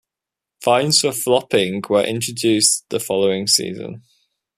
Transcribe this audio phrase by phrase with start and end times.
[0.63, 4.01] Fines for flopping were introduced the following season.